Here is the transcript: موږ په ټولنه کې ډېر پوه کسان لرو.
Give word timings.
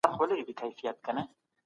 موږ 0.03 0.09
په 0.11 0.11
ټولنه 0.19 0.35
کې 0.37 0.43
ډېر 0.59 0.69
پوه 0.77 0.91
کسان 0.95 1.15
لرو. 1.17 1.23